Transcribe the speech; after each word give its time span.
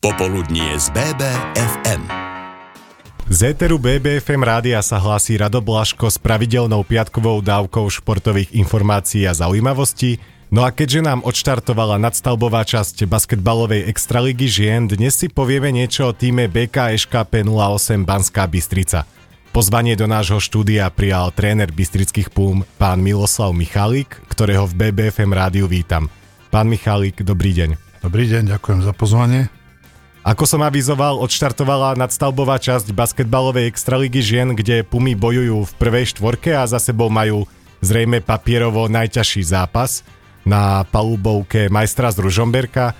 Popoludnie 0.00 0.80
z 0.80 0.96
BBFM. 0.96 2.08
Z 3.28 3.52
éteru 3.52 3.76
BBFM 3.76 4.40
rádia 4.40 4.80
sa 4.80 4.96
hlási 4.96 5.36
Rado 5.36 5.60
Blaško 5.60 6.08
s 6.08 6.16
pravidelnou 6.16 6.88
piatkovou 6.88 7.44
dávkou 7.44 7.84
športových 7.84 8.48
informácií 8.56 9.28
a 9.28 9.36
zaujímavostí. 9.36 10.16
No 10.48 10.64
a 10.64 10.72
keďže 10.72 11.04
nám 11.04 11.20
odštartovala 11.20 12.00
nadstavbová 12.00 12.64
časť 12.64 13.04
basketbalovej 13.04 13.92
extraligy 13.92 14.48
žien, 14.48 14.88
dnes 14.88 15.20
si 15.20 15.28
povieme 15.28 15.68
niečo 15.68 16.08
o 16.08 16.16
týme 16.16 16.48
BKŠKP 16.48 17.44
08 17.44 18.00
Banská 18.08 18.48
Bystrica. 18.48 19.04
Pozvanie 19.52 20.00
do 20.00 20.08
nášho 20.08 20.40
štúdia 20.40 20.88
prijal 20.88 21.28
tréner 21.36 21.68
Bystrických 21.76 22.32
Púm, 22.32 22.64
pán 22.80 23.04
Miloslav 23.04 23.52
Michalík, 23.52 24.16
ktorého 24.32 24.64
v 24.64 24.80
BBFM 24.80 25.36
rádiu 25.36 25.68
vítam. 25.68 26.08
Pán 26.48 26.72
Michalík, 26.72 27.20
dobrý 27.20 27.52
deň. 27.52 28.00
Dobrý 28.00 28.24
deň, 28.32 28.56
ďakujem 28.56 28.80
za 28.80 28.96
pozvanie. 28.96 29.59
Ako 30.20 30.44
som 30.44 30.60
avizoval, 30.60 31.16
odštartovala 31.16 31.96
nadstavbová 31.96 32.60
časť 32.60 32.92
basketbalovej 32.92 33.72
extraligy 33.72 34.20
žien, 34.20 34.52
kde 34.52 34.84
Pumy 34.84 35.16
bojujú 35.16 35.64
v 35.64 35.76
prvej 35.80 36.12
štvorke 36.12 36.52
a 36.52 36.68
za 36.68 36.76
sebou 36.76 37.08
majú 37.08 37.48
zrejme 37.80 38.20
papierovo 38.20 38.84
najťažší 38.92 39.40
zápas 39.48 40.04
na 40.44 40.84
palubovke 40.92 41.72
majstra 41.72 42.12
z 42.12 42.20
Ružomberka. 42.20 42.92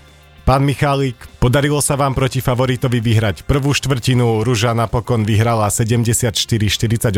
Pán 0.49 0.65
Michálik, 0.65 1.21
podarilo 1.37 1.85
sa 1.85 2.01
vám 2.01 2.17
proti 2.17 2.41
favoritovi 2.41 3.05
vyhrať 3.05 3.45
prvú 3.45 3.77
štvrtinu, 3.77 4.41
Ruža 4.41 4.73
napokon 4.73 5.29
vyhrala 5.29 5.69
74-48, 5.69 7.13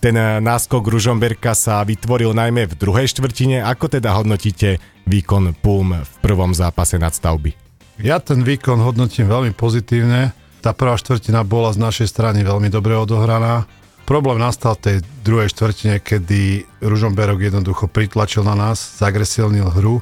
ten 0.00 0.16
náskok 0.40 0.88
Ružomberka 0.88 1.52
sa 1.52 1.84
vytvoril 1.84 2.32
najmä 2.32 2.64
v 2.64 2.74
druhej 2.80 3.12
štvrtine. 3.12 3.60
Ako 3.60 3.92
teda 3.92 4.16
hodnotíte 4.16 4.80
výkon 5.04 5.52
PUM 5.60 6.00
v 6.00 6.12
prvom 6.24 6.56
zápase 6.56 6.96
nadstavby? 6.96 7.67
Ja 7.98 8.22
ten 8.22 8.46
výkon 8.46 8.78
hodnotím 8.78 9.26
veľmi 9.26 9.50
pozitívne. 9.58 10.30
Tá 10.62 10.70
prvá 10.70 10.94
štvrtina 10.94 11.42
bola 11.42 11.74
z 11.74 11.82
našej 11.82 12.06
strany 12.06 12.46
veľmi 12.46 12.70
dobre 12.70 12.94
odohraná. 12.94 13.66
Problém 14.06 14.38
nastal 14.38 14.78
v 14.78 14.82
tej 14.86 14.96
druhej 15.26 15.50
štvrtine, 15.50 15.98
kedy 15.98 16.62
Ružomberok 16.78 17.42
jednoducho 17.42 17.90
pritlačil 17.90 18.46
na 18.46 18.54
nás, 18.54 18.78
zagresilnil 19.02 19.66
hru. 19.74 19.98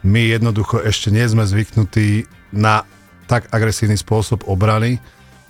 My 0.00 0.24
jednoducho 0.24 0.80
ešte 0.80 1.12
nie 1.12 1.24
sme 1.28 1.44
zvyknutí 1.44 2.24
na 2.48 2.88
tak 3.28 3.52
agresívny 3.52 4.00
spôsob 4.00 4.48
obrany. 4.48 4.98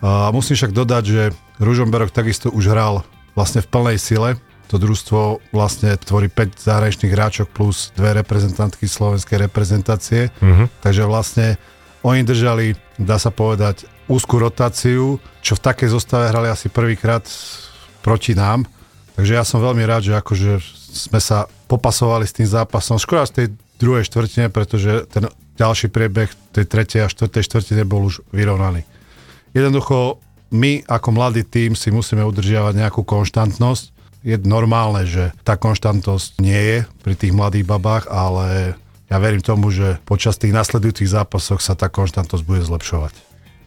A 0.02 0.34
musím 0.34 0.58
však 0.58 0.74
dodať, 0.74 1.04
že 1.06 1.22
Ružomberok 1.62 2.10
takisto 2.10 2.50
už 2.50 2.74
hral 2.74 3.06
vlastne 3.38 3.62
v 3.62 3.70
plnej 3.70 3.98
sile. 4.02 4.30
To 4.68 4.82
družstvo 4.82 5.52
vlastne 5.54 5.94
tvorí 6.00 6.26
5 6.26 6.58
zahraničných 6.58 7.14
hráčok 7.14 7.46
plus 7.54 7.94
dve 7.94 8.18
reprezentantky 8.18 8.90
slovenskej 8.90 9.46
reprezentácie. 9.46 10.34
Uh-huh. 10.42 10.66
Takže 10.82 11.06
vlastne 11.06 11.60
oni 12.04 12.20
držali, 12.22 12.76
dá 13.00 13.16
sa 13.16 13.32
povedať, 13.32 13.88
úzkú 14.06 14.36
rotáciu, 14.36 15.16
čo 15.40 15.56
v 15.56 15.64
takej 15.64 15.88
zostave 15.88 16.28
hrali 16.28 16.52
asi 16.52 16.68
prvýkrát 16.68 17.24
proti 18.04 18.36
nám. 18.36 18.68
Takže 19.16 19.32
ja 19.32 19.44
som 19.46 19.64
veľmi 19.64 19.82
rád, 19.88 20.12
že 20.12 20.14
akože 20.20 20.60
sme 21.08 21.18
sa 21.18 21.48
popasovali 21.66 22.28
s 22.28 22.36
tým 22.36 22.44
zápasom. 22.44 23.00
Škoda 23.00 23.24
z 23.24 23.32
tej 23.32 23.46
druhej 23.80 24.04
štvrtine, 24.04 24.52
pretože 24.52 25.08
ten 25.08 25.32
ďalší 25.56 25.88
priebeh 25.88 26.28
tej 26.52 26.64
tretej 26.68 27.00
a 27.06 27.08
štvrtej 27.08 27.42
štvrtine 27.46 27.82
bol 27.88 28.06
už 28.06 28.20
vyrovnaný. 28.34 28.84
Jednoducho 29.56 30.20
my 30.54 30.84
ako 30.86 31.08
mladý 31.14 31.42
tým 31.46 31.72
si 31.74 31.88
musíme 31.90 32.22
udržiavať 32.26 32.74
nejakú 32.78 33.02
konštantnosť. 33.06 33.94
Je 34.24 34.36
normálne, 34.44 35.04
že 35.04 35.32
tá 35.46 35.56
konštantnosť 35.56 36.40
nie 36.42 36.58
je 36.58 36.78
pri 37.02 37.14
tých 37.14 37.32
mladých 37.34 37.68
babách, 37.68 38.08
ale 38.10 38.74
ja 39.08 39.16
verím 39.20 39.44
tomu, 39.44 39.68
že 39.68 40.00
počas 40.08 40.40
tých 40.40 40.56
nasledujúcich 40.56 41.10
zápasoch 41.10 41.60
sa 41.60 41.76
tá 41.76 41.92
konštantnosť 41.92 42.44
bude 42.44 42.64
zlepšovať. 42.64 43.14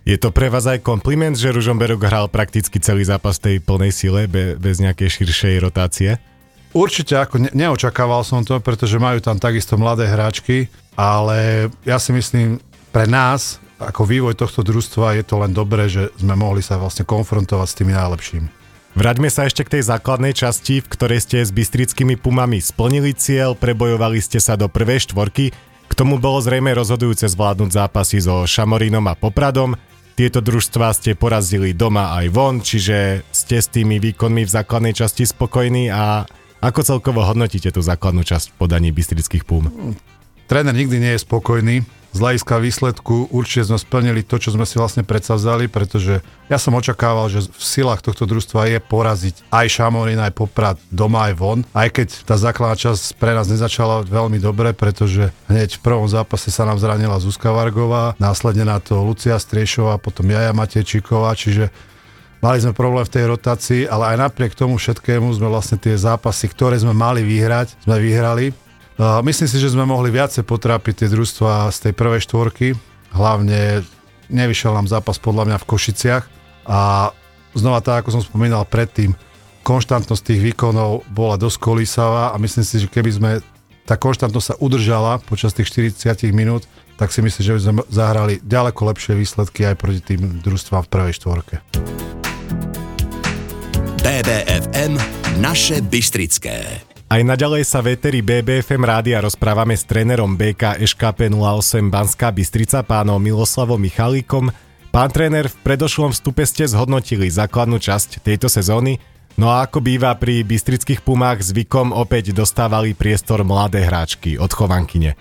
Je 0.07 0.16
to 0.16 0.31
pre 0.31 0.47
vás 0.47 0.63
aj 0.63 0.88
kompliment, 0.88 1.35
že 1.35 1.52
Ružomberok 1.52 2.07
hral 2.07 2.31
prakticky 2.31 2.80
celý 2.80 3.03
zápas 3.03 3.43
tej 3.43 3.59
plnej 3.59 3.91
sile 3.91 4.23
be, 4.31 4.55
bez 4.55 4.80
nejakej 4.80 5.19
širšej 5.19 5.55
rotácie? 5.59 6.15
Určite, 6.71 7.19
ako 7.19 7.43
ne- 7.43 7.52
neočakával 7.52 8.23
som 8.23 8.48
to, 8.48 8.55
pretože 8.64 8.95
majú 9.03 9.20
tam 9.20 9.36
takisto 9.36 9.75
mladé 9.75 10.08
hráčky, 10.08 10.71
ale 10.95 11.67
ja 11.83 11.99
si 11.99 12.15
myslím, 12.15 12.64
pre 12.95 13.04
nás, 13.04 13.59
ako 13.83 14.08
vývoj 14.08 14.39
tohto 14.39 14.64
družstva, 14.64 15.19
je 15.19 15.27
to 15.27 15.43
len 15.43 15.52
dobré, 15.52 15.92
že 15.92 16.08
sme 16.15 16.39
mohli 16.39 16.64
sa 16.64 16.80
vlastne 16.80 17.04
konfrontovať 17.04 17.67
s 17.67 17.77
tými 17.77 17.92
najlepšími. 17.92 18.49
Vráťme 18.97 19.30
sa 19.30 19.45
ešte 19.45 19.61
k 19.61 19.77
tej 19.77 19.93
základnej 19.93 20.33
časti, 20.33 20.81
v 20.81 20.89
ktorej 20.89 21.21
ste 21.21 21.45
s 21.45 21.53
bystrickými 21.53 22.17
Pumami 22.17 22.58
splnili 22.58 23.13
cieľ, 23.13 23.53
prebojovali 23.53 24.17
ste 24.17 24.41
sa 24.41 24.58
do 24.58 24.65
prvej 24.65 25.05
štvorky, 25.05 25.53
k 25.85 25.93
tomu 25.93 26.17
bolo 26.17 26.41
zrejme 26.41 26.73
rozhodujúce 26.73 27.30
zvládnuť 27.30 27.77
zápasy 27.77 28.25
so 28.25 28.41
Šamorínom 28.49 29.05
a 29.05 29.13
Popradom. 29.13 29.77
Tieto 30.17 30.41
družstva 30.41 30.97
ste 30.97 31.13
porazili 31.13 31.77
doma 31.77 32.17
aj 32.17 32.25
von, 32.33 32.57
čiže 32.57 33.21
ste 33.30 33.61
s 33.61 33.69
tými 33.69 34.02
výkonmi 34.02 34.41
v 34.41 34.49
základnej 34.49 34.97
časti 34.97 35.30
spokojní 35.30 35.93
a 35.93 36.25
ako 36.57 36.81
celkovo 36.81 37.21
hodnotíte 37.21 37.69
tú 37.69 37.86
základnú 37.86 38.25
časť 38.25 38.57
podaní 38.57 38.89
bystrických 38.89 39.45
Pum? 39.45 39.93
Tréner 40.49 40.73
nikdy 40.73 40.97
nie 40.97 41.13
je 41.13 41.21
spokojný, 41.21 41.86
z 42.17 42.23
hľadiska 42.26 42.58
výsledku 42.58 43.30
určite 43.30 43.70
sme 43.70 43.78
splnili 43.78 44.26
to, 44.26 44.42
čo 44.42 44.50
sme 44.50 44.66
si 44.66 44.82
vlastne 44.82 45.05
predsavzali, 45.05 45.70
pretože 45.70 46.26
ja 46.50 46.58
som 46.58 46.73
očakával, 46.73 47.30
že 47.30 47.45
v 47.45 47.61
silách 47.61 48.02
tohto 48.02 48.26
družstva 48.26 48.73
je 48.73 48.80
poraziť 48.82 49.45
aj 49.54 49.66
Šamorín, 49.70 50.17
aj 50.17 50.33
Poprad 50.33 50.82
doma, 50.89 51.30
aj 51.30 51.33
von. 51.38 51.60
Aj 51.78 51.86
keď 51.94 52.26
tá 52.26 52.33
základná 52.33 52.73
časť 52.73 53.22
pre 53.22 53.38
nás 53.38 53.45
nezačala 53.45 54.02
veľmi 54.02 54.42
dobre, 54.42 54.73
pretože 54.73 55.30
hneď 55.45 55.78
v 55.78 55.83
prvom 55.86 56.10
zápase 56.10 56.50
sa 56.50 56.66
nám 56.66 56.82
zranila 56.82 57.22
Zuzka 57.22 57.54
Vargová, 57.54 58.17
následne 58.17 58.66
na 58.66 58.82
to 58.82 58.98
Lucia 59.05 59.38
Striešová, 59.38 60.02
potom 60.02 60.26
Jaja 60.26 60.58
Matejčíková, 60.58 61.38
čiže 61.38 61.70
Mali 62.38 62.61
sme 62.61 62.70
problém 62.70 63.02
v 63.02 63.14
tej 63.17 63.26
rotácii, 63.34 63.82
ale 63.89 64.14
aj 64.14 64.30
napriek 64.30 64.54
tomu 64.54 64.78
všetkému 64.78 65.26
sme 65.34 65.49
vlastne 65.49 65.82
tie 65.82 65.98
zápasy, 65.98 66.45
ktoré 66.45 66.78
sme 66.78 66.94
mali 66.94 67.26
vyhrať, 67.26 67.82
sme 67.82 67.98
vyhrali. 67.98 68.54
Myslím 68.97 69.45
si, 69.45 69.61
že 69.61 69.69
sme 69.69 69.85
mohli 69.85 70.09
viacej 70.09 70.41
potrápiť 70.41 71.05
tie 71.05 71.08
družstva 71.13 71.69
z 71.69 71.77
tej 71.89 71.93
prvej 71.93 72.25
štvorky. 72.25 72.73
Hlavne 73.13 73.85
nevyšiel 74.33 74.73
nám 74.73 74.89
zápas 74.89 75.21
podľa 75.21 75.53
mňa 75.53 75.58
v 75.61 75.67
Košiciach 75.69 76.23
a 76.65 77.13
znova 77.53 77.86
tak, 77.86 78.03
ako 78.03 78.17
som 78.17 78.23
spomínal 78.25 78.65
predtým, 78.65 79.13
konštantnosť 79.61 80.23
tých 80.33 80.41
výkonov 80.52 81.05
bola 81.13 81.37
dosť 81.37 81.57
kolísavá 81.61 82.33
a 82.33 82.41
myslím 82.41 82.65
si, 82.65 82.81
že 82.81 82.87
keby 82.87 83.11
sme 83.13 83.31
tá 83.87 83.95
konštantnosť 83.95 84.47
sa 84.47 84.55
udržala 84.59 85.21
počas 85.23 85.53
tých 85.55 85.69
40 85.93 86.33
minút, 86.36 86.67
tak 86.97 87.13
si 87.13 87.21
myslím, 87.21 87.43
že 87.45 87.53
by 87.53 87.59
sme 87.61 87.73
zahrali 87.87 88.33
ďaleko 88.41 88.81
lepšie 88.81 89.13
výsledky 89.15 89.63
aj 89.63 89.75
proti 89.77 90.02
tým 90.02 90.41
družstvám 90.41 90.83
v 90.83 90.89
prvej 90.91 91.13
štvorke. 91.21 91.55
BBFM 94.02 94.97
Naše 95.37 95.86
Bystrické. 95.86 96.86
Aj 97.07 97.23
naďalej 97.23 97.63
sa 97.63 97.79
v 97.79 97.95
éteri 97.95 98.19
BBFM 98.19 98.83
rádia 98.83 99.23
rozprávame 99.23 99.79
s 99.79 99.87
trénerom 99.87 100.35
BK 100.35 100.75
SKP 100.83 101.31
08 101.31 101.87
Banská 101.87 102.35
Bystrica 102.35 102.83
pánom 102.83 103.15
Miloslavom 103.15 103.79
Michalíkom. 103.79 104.51
Pán 104.91 105.09
tréner, 105.15 105.47
v 105.47 105.55
predošlom 105.63 106.11
vstupe 106.11 106.43
ste 106.43 106.67
zhodnotili 106.67 107.31
základnú 107.31 107.79
časť 107.79 108.19
tejto 108.27 108.51
sezóny, 108.51 108.99
no 109.39 109.47
a 109.47 109.63
ako 109.63 109.79
býva 109.79 110.19
pri 110.19 110.43
bystrických 110.43 110.99
pumách 110.99 111.47
zvykom 111.47 111.95
opäť 111.95 112.35
dostávali 112.35 112.91
priestor 112.91 113.39
mladé 113.47 113.87
hráčky 113.87 114.35
od 114.35 114.51
chovankyne. 114.51 115.15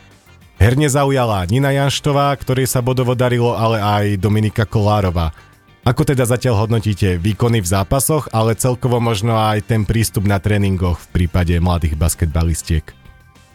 Herne 0.58 0.90
zaujala 0.90 1.46
Nina 1.46 1.70
Janštová, 1.70 2.34
ktorej 2.34 2.66
sa 2.66 2.82
bodovo 2.82 3.14
darilo, 3.14 3.54
ale 3.54 3.78
aj 3.78 4.18
Dominika 4.18 4.66
Kolárová– 4.66 5.30
ako 5.86 6.02
teda 6.02 6.26
zatiaľ 6.26 6.66
hodnotíte 6.66 7.14
výkony 7.14 7.62
v 7.62 7.70
zápasoch, 7.70 8.26
ale 8.34 8.58
celkovo 8.58 8.98
možno 8.98 9.38
aj 9.38 9.70
ten 9.70 9.86
prístup 9.86 10.26
na 10.26 10.42
tréningoch 10.42 10.98
v 10.98 11.10
prípade 11.14 11.54
mladých 11.62 11.94
basketbalistiek? 11.94 12.90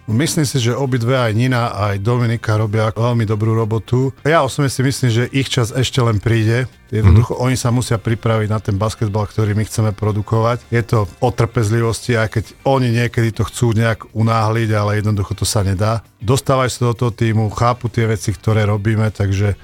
Myslím 0.08 0.48
si, 0.48 0.58
že 0.64 0.74
obidve 0.74 1.14
aj 1.14 1.32
Nina, 1.36 1.76
aj 1.76 2.00
Dominika 2.00 2.56
robia 2.56 2.90
veľmi 2.92 3.28
dobrú 3.28 3.54
robotu. 3.54 4.16
Ja 4.26 4.42
osobne 4.42 4.72
si 4.72 4.82
myslím, 4.82 5.12
že 5.12 5.30
ich 5.30 5.48
čas 5.52 5.76
ešte 5.76 6.00
len 6.02 6.24
príde. 6.24 6.66
Jednoducho 6.92 7.36
mm-hmm. 7.36 7.46
oni 7.48 7.56
sa 7.56 7.72
musia 7.72 7.96
pripraviť 7.96 8.48
na 8.52 8.60
ten 8.60 8.76
basketbal, 8.76 9.24
ktorý 9.30 9.56
my 9.56 9.64
chceme 9.64 9.92
produkovať. 9.96 10.68
Je 10.68 10.84
to 10.84 11.08
o 11.20 11.30
trpezlivosti, 11.32 12.20
aj 12.20 12.28
keď 12.28 12.44
oni 12.68 12.92
niekedy 12.92 13.32
to 13.32 13.48
chcú 13.48 13.72
nejak 13.72 14.12
unáhliť, 14.12 14.70
ale 14.76 15.00
jednoducho 15.00 15.32
to 15.32 15.48
sa 15.48 15.64
nedá. 15.64 16.04
Dostávajú 16.20 16.70
sa 16.72 16.82
do 16.92 16.94
toho 16.98 17.12
týmu, 17.16 17.48
chápu 17.54 17.88
tie 17.88 18.10
veci, 18.10 18.36
ktoré 18.36 18.68
robíme, 18.68 19.08
takže 19.16 19.56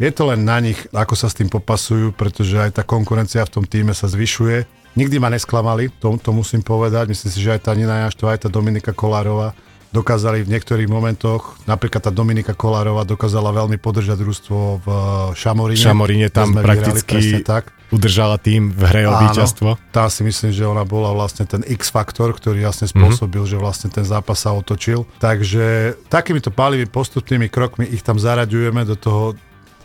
je 0.00 0.10
to 0.12 0.22
len 0.32 0.44
na 0.44 0.60
nich, 0.60 0.78
ako 0.92 1.14
sa 1.16 1.28
s 1.28 1.36
tým 1.36 1.52
popasujú, 1.52 2.16
pretože 2.16 2.56
aj 2.56 2.80
tá 2.80 2.82
konkurencia 2.84 3.44
v 3.44 3.54
tom 3.60 3.64
týme 3.66 3.92
sa 3.92 4.08
zvyšuje. 4.08 4.64
Nikdy 4.92 5.16
ma 5.16 5.32
nesklamali, 5.32 5.88
to, 6.00 6.20
to 6.20 6.30
musím 6.36 6.60
povedať. 6.60 7.08
Myslím 7.08 7.30
si, 7.32 7.40
že 7.40 7.56
aj 7.56 7.60
tá 7.64 7.72
Nina 7.72 8.08
Jaštová, 8.08 8.36
aj 8.36 8.44
tá 8.44 8.50
Dominika 8.52 8.92
Kolárova 8.92 9.56
dokázali 9.92 10.40
v 10.40 10.56
niektorých 10.56 10.88
momentoch, 10.88 11.60
napríklad 11.68 12.08
tá 12.08 12.08
Dominika 12.08 12.56
Kolárova 12.56 13.04
dokázala 13.04 13.52
veľmi 13.52 13.76
podržať 13.76 14.24
družstvo 14.24 14.58
v 14.80 14.88
Šamoríne. 15.36 15.84
Šamoríne 15.84 16.28
tam 16.32 16.56
prakticky 16.56 17.44
tak. 17.44 17.76
udržala 17.92 18.40
tým 18.40 18.72
v 18.72 18.82
hre 18.88 19.04
o 19.04 19.12
víťazstvo. 19.20 19.76
Tá 19.92 20.08
si 20.08 20.24
myslím, 20.24 20.48
že 20.48 20.64
ona 20.64 20.88
bola 20.88 21.12
vlastne 21.12 21.44
ten 21.44 21.60
X-faktor, 21.60 22.32
ktorý 22.32 22.64
jasne 22.64 22.88
mhm. 22.88 22.92
spôsobil, 22.96 23.44
mm-hmm. 23.44 23.60
že 23.60 23.64
vlastne 23.64 23.88
ten 23.92 24.08
zápas 24.08 24.40
sa 24.40 24.56
otočil. 24.56 25.04
Takže 25.20 25.94
takýmito 26.08 26.48
palivými 26.48 26.88
postupnými 26.88 27.52
krokmi 27.52 27.84
ich 27.84 28.00
tam 28.00 28.16
zaraďujeme 28.16 28.88
do 28.88 28.96
toho 28.96 29.36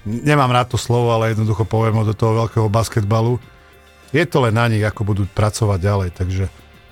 nemám 0.07 0.56
rád 0.56 0.71
to 0.74 0.80
slovo, 0.80 1.12
ale 1.12 1.36
jednoducho 1.36 1.68
poviem 1.68 2.00
do 2.07 2.15
toho 2.15 2.48
veľkého 2.48 2.71
basketbalu. 2.71 3.38
Je 4.15 4.24
to 4.24 4.39
len 4.39 4.56
na 4.56 4.71
nich, 4.71 4.81
ako 4.88 5.04
budú 5.04 5.24
pracovať 5.27 5.80
ďalej, 5.83 6.09
takže 6.15 6.45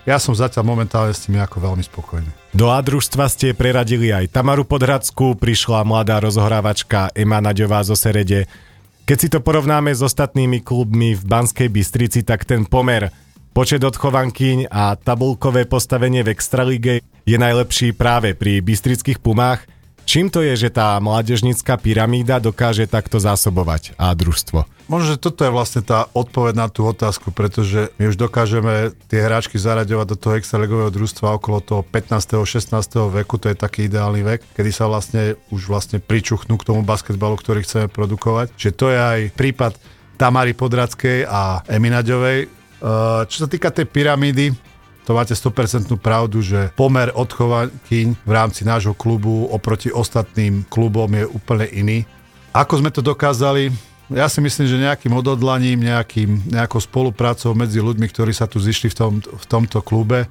ja 0.05 0.21
som 0.21 0.37
zatiaľ 0.37 0.69
momentálne 0.69 1.15
s 1.15 1.25
tým 1.25 1.41
ako 1.41 1.57
veľmi 1.63 1.81
spokojný. 1.81 2.29
Do 2.53 2.69
A 2.69 2.77
družstva 2.77 3.25
ste 3.25 3.57
preradili 3.57 4.13
aj 4.13 4.35
Tamaru 4.35 4.61
Podhradskú, 4.67 5.33
prišla 5.33 5.81
mladá 5.81 6.21
rozohrávačka 6.21 7.09
Ema 7.17 7.41
Naďová 7.41 7.81
zo 7.81 7.97
Serede. 7.97 8.45
Keď 9.09 9.17
si 9.17 9.27
to 9.33 9.41
porovnáme 9.41 9.89
s 9.89 10.05
ostatnými 10.05 10.61
klubmi 10.61 11.17
v 11.17 11.23
Banskej 11.25 11.73
Bystrici, 11.73 12.21
tak 12.21 12.45
ten 12.45 12.69
pomer 12.69 13.09
počet 13.55 13.81
odchovankyň 13.81 14.69
a 14.69 14.93
tabulkové 14.93 15.65
postavenie 15.65 16.21
v 16.21 16.35
Extralige 16.35 17.01
je 17.25 17.37
najlepší 17.39 17.97
práve 17.97 18.37
pri 18.37 18.61
Bystrických 18.61 19.17
Pumách. 19.23 19.65
Čím 20.05 20.29
to 20.29 20.45
je, 20.45 20.53
že 20.55 20.69
tá 20.69 21.01
mládežnická 21.01 21.81
pyramída 21.81 22.37
dokáže 22.37 22.85
takto 22.85 23.17
zásobovať 23.17 23.97
a 23.97 24.13
družstvo? 24.13 24.69
Možno, 24.85 25.17
že 25.17 25.19
toto 25.19 25.41
je 25.41 25.49
vlastne 25.49 25.81
tá 25.81 26.05
odpoveď 26.13 26.53
na 26.53 26.69
tú 26.69 26.85
otázku, 26.85 27.33
pretože 27.33 27.89
my 27.97 28.13
už 28.13 28.21
dokážeme 28.21 28.93
tie 29.09 29.25
hráčky 29.25 29.57
zaraďovať 29.57 30.07
do 30.13 30.17
toho 30.17 30.37
extraligového 30.37 30.93
družstva 30.93 31.41
okolo 31.41 31.57
toho 31.57 31.81
15. 31.81 32.45
16. 32.45 32.69
veku, 33.17 33.41
to 33.41 33.49
je 33.49 33.57
taký 33.57 33.89
ideálny 33.89 34.21
vek, 34.21 34.45
kedy 34.53 34.69
sa 34.69 34.85
vlastne 34.85 35.41
už 35.49 35.65
vlastne 35.65 35.97
pričuchnú 35.97 36.61
k 36.61 36.67
tomu 36.69 36.85
basketbalu, 36.85 37.33
ktorý 37.41 37.65
chceme 37.65 37.89
produkovať. 37.89 38.53
Čiže 38.53 38.77
to 38.77 38.93
je 38.93 38.99
aj 39.01 39.19
prípad 39.33 39.73
Tamary 40.21 40.53
Podradskej 40.53 41.25
a 41.25 41.65
Eminaďovej, 41.65 42.65
Eh, 42.85 43.21
čo 43.25 43.37
sa 43.45 43.47
týka 43.47 43.73
tej 43.73 43.89
pyramídy, 43.89 44.53
to 45.05 45.13
máte 45.13 45.37
100% 45.37 45.93
pravdu, 46.01 46.41
že 46.41 46.73
pomer 46.73 47.13
odchovankyň 47.13 48.07
v 48.25 48.31
rámci 48.33 48.65
nášho 48.65 48.97
klubu 48.97 49.45
oproti 49.53 49.93
ostatným 49.93 50.65
klubom 50.65 51.05
je 51.13 51.29
úplne 51.29 51.69
iný. 51.69 51.97
Ako 52.49 52.81
sme 52.81 52.89
to 52.89 53.05
dokázali? 53.05 53.69
Ja 54.09 54.29
si 54.29 54.41
myslím, 54.41 54.65
že 54.69 54.81
nejakým 54.81 55.13
odhodlaním, 55.13 55.85
nejakým, 55.85 56.49
nejakou 56.49 56.81
spoluprácou 56.81 57.53
medzi 57.57 57.81
ľuďmi, 57.81 58.05
ktorí 58.09 58.33
sa 58.33 58.49
tu 58.49 58.57
zišli 58.57 58.93
v, 58.93 58.95
tom, 58.97 59.13
v 59.21 59.45
tomto 59.45 59.81
klube 59.85 60.25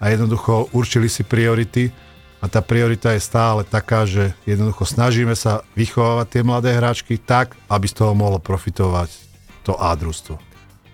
a 0.00 0.04
jednoducho 0.08 0.72
určili 0.72 1.08
si 1.08 1.24
priority. 1.24 1.92
A 2.40 2.48
tá 2.48 2.64
priorita 2.64 3.12
je 3.12 3.20
stále 3.20 3.68
taká, 3.68 4.08
že 4.08 4.32
jednoducho 4.48 4.88
snažíme 4.88 5.36
sa 5.36 5.60
vychovávať 5.76 6.26
tie 6.32 6.42
mladé 6.44 6.72
hráčky 6.72 7.20
tak, 7.20 7.52
aby 7.68 7.84
z 7.84 8.00
toho 8.00 8.16
mohlo 8.16 8.40
profitovať 8.40 9.12
to 9.60 9.76
A 9.76 9.92
družstvo. 9.92 10.49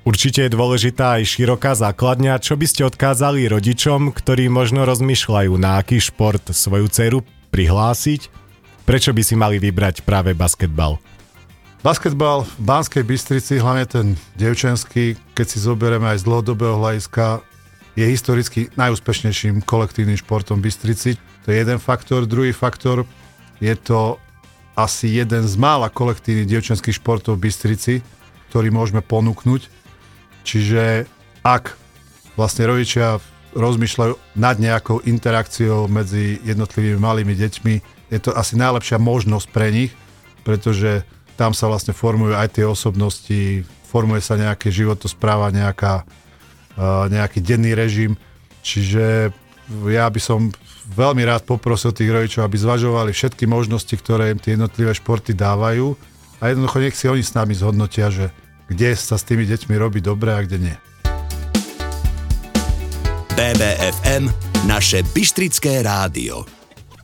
Určite 0.06 0.46
je 0.46 0.54
dôležitá 0.54 1.18
aj 1.18 1.34
široká 1.34 1.74
základňa. 1.74 2.38
Čo 2.38 2.54
by 2.54 2.66
ste 2.70 2.86
odkázali 2.86 3.50
rodičom, 3.50 4.14
ktorí 4.14 4.46
možno 4.46 4.86
rozmýšľajú, 4.86 5.50
na 5.58 5.82
aký 5.82 5.98
šport 5.98 6.46
svoju 6.46 6.86
dceru 6.86 7.26
prihlásiť? 7.50 8.30
Prečo 8.86 9.10
by 9.10 9.22
si 9.26 9.34
mali 9.34 9.58
vybrať 9.58 10.06
práve 10.06 10.30
basketbal? 10.30 11.02
Basketbal 11.82 12.46
v 12.46 12.54
Banskej 12.62 13.02
Bystrici, 13.02 13.58
hlavne 13.58 13.82
ten 13.90 14.06
devčenský, 14.38 15.18
keď 15.34 15.46
si 15.50 15.58
zoberieme 15.58 16.06
aj 16.14 16.22
z 16.22 16.26
dlhodobého 16.30 16.78
hľadiska, 16.78 17.42
je 17.98 18.06
historicky 18.06 18.70
najúspešnejším 18.78 19.66
kolektívnym 19.66 20.22
športom 20.22 20.62
Bystrici. 20.62 21.18
To 21.42 21.50
je 21.50 21.58
jeden 21.58 21.82
faktor. 21.82 22.30
Druhý 22.30 22.54
faktor 22.54 23.02
je 23.58 23.74
to 23.74 24.22
asi 24.78 25.18
jeden 25.18 25.50
z 25.50 25.54
mála 25.58 25.90
kolektívnych 25.90 26.46
devčenských 26.46 26.94
športov 26.94 27.42
v 27.42 27.50
Bystrici, 27.50 28.06
ktorý 28.54 28.70
môžeme 28.70 29.02
ponúknuť 29.02 29.85
Čiže 30.46 31.10
ak 31.42 31.74
vlastne 32.38 32.70
rodičia 32.70 33.18
rozmýšľajú 33.56 34.38
nad 34.38 34.56
nejakou 34.62 35.02
interakciou 35.02 35.90
medzi 35.90 36.38
jednotlivými 36.46 37.00
malými 37.02 37.34
deťmi, 37.34 37.74
je 38.14 38.18
to 38.22 38.30
asi 38.30 38.54
najlepšia 38.54 39.02
možnosť 39.02 39.46
pre 39.50 39.74
nich, 39.74 39.92
pretože 40.46 41.02
tam 41.34 41.50
sa 41.50 41.66
vlastne 41.66 41.90
formujú 41.90 42.38
aj 42.38 42.48
tie 42.54 42.64
osobnosti, 42.64 43.66
formuje 43.90 44.22
sa 44.22 44.38
nejaké 44.38 44.70
životospráva, 44.70 45.50
nejaká, 45.50 46.06
uh, 46.78 47.10
nejaký 47.10 47.42
denný 47.42 47.74
režim. 47.74 48.14
Čiže 48.62 49.34
ja 49.90 50.06
by 50.06 50.20
som 50.22 50.54
veľmi 50.94 51.26
rád 51.26 51.42
poprosil 51.42 51.90
tých 51.90 52.14
rodičov, 52.14 52.46
aby 52.46 52.54
zvažovali 52.54 53.10
všetky 53.10 53.50
možnosti, 53.50 53.90
ktoré 53.98 54.30
im 54.30 54.38
tie 54.38 54.54
jednotlivé 54.54 54.94
športy 54.94 55.34
dávajú 55.34 55.98
a 56.38 56.52
jednoducho 56.52 56.78
nech 56.78 56.94
si 56.94 57.10
oni 57.10 57.26
s 57.26 57.34
nami 57.34 57.58
zhodnotia, 57.58 58.06
že 58.14 58.30
kde 58.66 58.98
sa 58.98 59.14
s 59.14 59.26
tými 59.26 59.46
deťmi 59.46 59.74
robí 59.78 60.02
dobre 60.02 60.34
a 60.34 60.42
kde 60.42 60.58
nie. 60.70 60.76
BBFM, 63.36 64.32
naše 64.64 65.04
Bystrické 65.12 65.84
rádio. 65.84 66.48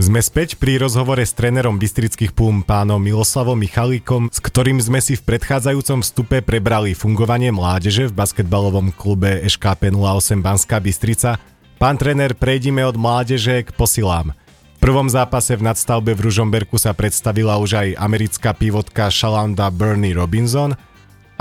Sme 0.01 0.19
späť 0.19 0.57
pri 0.59 0.81
rozhovore 0.81 1.21
s 1.21 1.37
trénerom 1.37 1.77
Bystrických 1.77 2.33
Pum 2.33 2.65
pánom 2.65 2.99
Miloslavom 2.99 3.55
Michalíkom, 3.55 4.33
s 4.33 4.41
ktorým 4.41 4.81
sme 4.81 4.99
si 4.99 5.15
v 5.15 5.23
predchádzajúcom 5.23 6.01
vstupe 6.03 6.41
prebrali 6.43 6.97
fungovanie 6.97 7.53
mládeže 7.55 8.11
v 8.11 8.17
basketbalovom 8.17 8.91
klube 8.97 9.45
SKP 9.45 9.93
08 9.95 10.43
Banská 10.43 10.81
Bystrica. 10.83 11.39
Pán 11.77 12.01
tréner, 12.01 12.35
prejdime 12.35 12.83
od 12.83 12.97
mládeže 12.97 13.63
k 13.63 13.71
posilám. 13.77 14.33
V 14.33 14.79
prvom 14.81 15.07
zápase 15.07 15.55
v 15.55 15.69
nadstavbe 15.71 16.17
v 16.17 16.25
Ružomberku 16.27 16.81
sa 16.81 16.97
predstavila 16.97 17.61
už 17.61 17.79
aj 17.79 17.89
americká 18.01 18.57
pivotka 18.57 19.13
Shalanda 19.13 19.69
Bernie 19.71 20.17
Robinson– 20.17 20.75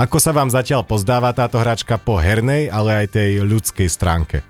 ako 0.02 0.18
sa 0.18 0.34
vám 0.34 0.50
zatiaľ 0.50 0.82
pozdáva 0.82 1.30
táto 1.30 1.62
hračka 1.62 2.02
po 2.02 2.18
hernej, 2.18 2.74
ale 2.74 3.06
aj 3.06 3.22
tej 3.22 3.46
ľudskej 3.46 3.86
stránke? 3.86 4.42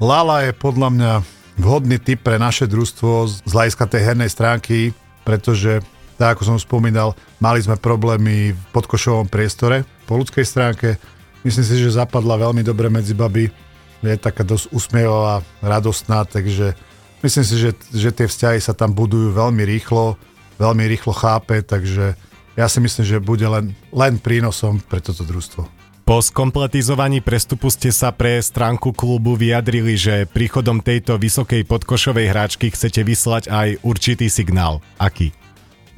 Lala 0.00 0.48
je 0.48 0.56
podľa 0.56 0.88
mňa 0.88 1.12
vhodný 1.60 2.00
typ 2.00 2.24
pre 2.24 2.40
naše 2.40 2.64
družstvo 2.64 3.44
z 3.44 3.50
hľadiska 3.52 3.84
tej 3.92 4.00
hernej 4.08 4.32
stránky, 4.32 4.96
pretože, 5.20 5.84
tak 6.16 6.40
ako 6.40 6.48
som 6.48 6.56
spomínal, 6.56 7.12
mali 7.44 7.60
sme 7.60 7.76
problémy 7.76 8.56
v 8.56 8.62
podkošovom 8.72 9.28
priestore. 9.28 9.84
Po 10.08 10.16
ľudskej 10.16 10.48
stránke 10.48 10.96
myslím 11.44 11.64
si, 11.68 11.76
že 11.76 12.00
zapadla 12.00 12.48
veľmi 12.48 12.64
dobre 12.64 12.88
medzi 12.88 13.12
baby. 13.12 13.52
Je 14.00 14.16
taká 14.16 14.48
dosť 14.48 14.72
usmievavá, 14.72 15.44
radostná, 15.60 16.24
takže 16.24 16.72
myslím 17.20 17.44
si, 17.44 17.54
že, 17.60 17.70
že 17.92 18.16
tie 18.16 18.24
vzťahy 18.24 18.64
sa 18.64 18.72
tam 18.72 18.96
budujú 18.96 19.36
veľmi 19.36 19.60
rýchlo, 19.60 20.16
veľmi 20.56 20.88
rýchlo 20.88 21.12
chápe, 21.12 21.60
takže 21.60 22.16
ja 22.56 22.66
si 22.66 22.80
myslím, 22.80 23.04
že 23.04 23.20
bude 23.20 23.44
len, 23.44 23.76
len 23.92 24.16
prínosom 24.16 24.80
pre 24.80 25.04
toto 25.04 25.22
družstvo. 25.22 25.68
Po 26.06 26.22
skompletizovaní 26.22 27.18
prestupu 27.18 27.66
ste 27.66 27.90
sa 27.90 28.14
pre 28.14 28.38
stránku 28.38 28.94
klubu 28.94 29.34
vyjadrili, 29.34 29.98
že 29.98 30.24
príchodom 30.30 30.78
tejto 30.78 31.18
vysokej 31.18 31.66
podkošovej 31.66 32.30
hráčky 32.30 32.70
chcete 32.70 33.02
vyslať 33.02 33.50
aj 33.50 33.68
určitý 33.82 34.30
signál. 34.30 34.78
Aký? 35.02 35.34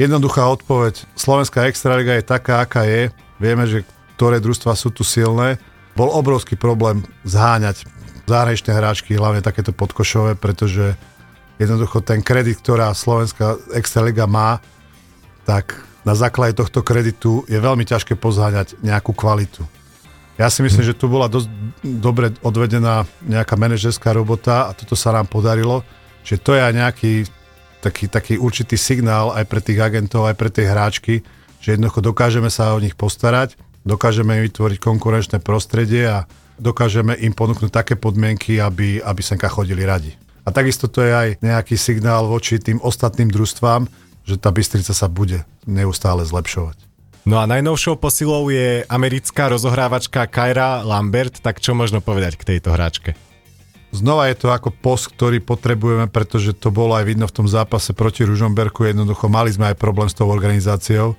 Jednoduchá 0.01 0.49
odpoveď. 0.49 1.05
Slovenská 1.13 1.69
extraliga 1.69 2.17
je 2.17 2.25
taká, 2.25 2.65
aká 2.65 2.89
je. 2.89 3.13
Vieme, 3.37 3.69
že 3.69 3.85
ktoré 4.17 4.41
družstva 4.41 4.73
sú 4.75 4.89
tu 4.89 5.05
silné. 5.05 5.61
Bol 5.93 6.09
obrovský 6.09 6.57
problém 6.57 7.05
zháňať 7.29 7.85
zahraničné 8.25 8.73
hráčky, 8.73 9.13
hlavne 9.13 9.45
takéto 9.45 9.77
podkošové, 9.77 10.41
pretože 10.41 10.97
jednoducho 11.61 12.01
ten 12.01 12.25
kredit, 12.25 12.65
ktorá 12.65 12.97
Slovenská 12.97 13.77
extraliga 13.77 14.25
má, 14.25 14.65
tak 15.45 15.85
na 16.09 16.17
základe 16.17 16.57
tohto 16.57 16.81
kreditu 16.81 17.45
je 17.45 17.61
veľmi 17.61 17.85
ťažké 17.85 18.17
pozháňať 18.17 18.81
nejakú 18.81 19.13
kvalitu. 19.13 19.61
Ja 20.41 20.49
si 20.49 20.65
myslím, 20.65 20.81
že 20.81 20.97
tu 20.97 21.05
bola 21.05 21.29
dosť 21.29 21.53
dobre 21.85 22.33
odvedená 22.41 23.05
nejaká 23.21 23.61
manažerská 23.61 24.17
robota 24.17 24.71
a 24.71 24.73
toto 24.73 24.97
sa 24.97 25.13
nám 25.13 25.29
podarilo, 25.29 25.85
že 26.25 26.41
to 26.41 26.57
je 26.57 26.65
aj 26.65 26.73
nejaký 26.73 27.13
taký, 27.85 28.09
taký 28.09 28.35
určitý 28.41 28.81
signál 28.81 29.37
aj 29.37 29.45
pre 29.45 29.61
tých 29.61 29.85
agentov, 29.85 30.25
aj 30.25 30.37
pre 30.39 30.49
tie 30.49 30.65
hráčky, 30.65 31.21
že 31.61 31.77
jednoducho 31.77 32.01
dokážeme 32.01 32.49
sa 32.49 32.73
o 32.73 32.81
nich 32.81 32.97
postarať, 32.97 33.61
dokážeme 33.85 34.41
im 34.41 34.47
vytvoriť 34.49 34.79
konkurenčné 34.81 35.45
prostredie 35.45 36.09
a 36.09 36.25
dokážeme 36.57 37.19
im 37.21 37.37
ponúknuť 37.37 37.71
také 37.71 37.95
podmienky, 38.01 38.63
aby, 38.63 39.03
aby 39.03 39.21
senka 39.21 39.51
chodili 39.51 39.85
radi. 39.85 40.15
A 40.47 40.55
takisto 40.55 40.89
to 40.89 41.05
je 41.05 41.13
aj 41.13 41.29
nejaký 41.45 41.77
signál 41.77 42.25
voči 42.25 42.57
tým 42.57 42.81
ostatným 42.81 43.29
družstvám, 43.29 43.85
že 44.29 44.37
tá 44.37 44.53
Bystrica 44.53 44.93
sa 44.93 45.09
bude 45.09 45.49
neustále 45.65 46.29
zlepšovať. 46.29 46.77
No 47.25 47.41
a 47.41 47.49
najnovšou 47.49 47.97
posilou 47.97 48.49
je 48.53 48.85
americká 48.89 49.49
rozohrávačka 49.49 50.29
Kyra 50.29 50.85
Lambert, 50.85 51.41
tak 51.41 51.61
čo 51.65 51.73
možno 51.73 52.05
povedať 52.05 52.37
k 52.37 52.57
tejto 52.57 52.73
hráčke? 52.73 53.17
Znova 53.89 54.29
je 54.29 54.37
to 54.37 54.53
ako 54.53 54.69
post, 54.69 55.17
ktorý 55.17 55.41
potrebujeme, 55.41 56.13
pretože 56.13 56.53
to 56.53 56.69
bolo 56.69 56.93
aj 56.93 57.09
vidno 57.09 57.25
v 57.25 57.37
tom 57.41 57.49
zápase 57.49 57.97
proti 57.97 58.29
Ružomberku. 58.29 58.85
Jednoducho 58.85 59.33
mali 59.33 59.49
sme 59.49 59.73
aj 59.73 59.81
problém 59.81 60.13
s 60.13 60.17
tou 60.17 60.29
organizáciou, 60.29 61.17